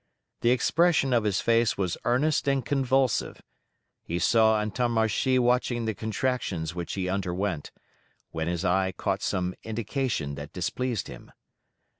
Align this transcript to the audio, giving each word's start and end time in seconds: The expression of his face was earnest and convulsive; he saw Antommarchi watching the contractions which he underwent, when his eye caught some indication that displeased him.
The 0.39 0.49
expression 0.49 1.13
of 1.13 1.25
his 1.25 1.41
face 1.41 1.77
was 1.77 1.95
earnest 2.05 2.47
and 2.49 2.65
convulsive; 2.65 3.39
he 4.01 4.17
saw 4.17 4.59
Antommarchi 4.59 5.37
watching 5.37 5.85
the 5.85 5.93
contractions 5.93 6.73
which 6.73 6.93
he 6.93 7.07
underwent, 7.07 7.69
when 8.31 8.47
his 8.47 8.65
eye 8.65 8.93
caught 8.93 9.21
some 9.21 9.53
indication 9.63 10.33
that 10.33 10.53
displeased 10.53 11.07
him. 11.07 11.31